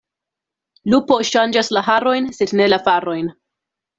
[0.93, 3.33] Lupo ŝanĝas la harojn, sed ne la farojn.